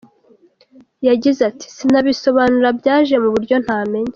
Yagize 1.07 1.39
ati 1.49 1.65
“Sinabisobanura, 1.75 2.67
byaje 2.79 3.15
mu 3.23 3.29
buryo 3.33 3.55
ntamenya. 3.63 4.09